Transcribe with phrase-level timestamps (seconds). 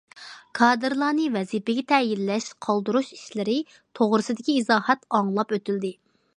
[0.59, 3.57] كادىرلارنى ۋەزىپىگە تەيىنلەش- قالدۇرۇش ئىشلىرى
[4.01, 5.97] توغرىسىدىكى ئىزاھات ئاڭلاپ ئۆتۈلدى.